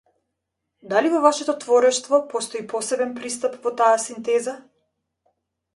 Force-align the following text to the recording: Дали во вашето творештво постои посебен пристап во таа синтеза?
Дали 0.93 1.11
во 1.15 1.19
вашето 1.25 1.55
творештво 1.65 2.21
постои 2.33 2.65
посебен 2.73 3.15
пристап 3.21 3.61
во 3.67 3.77
таа 3.83 3.95
синтеза? 4.09 4.57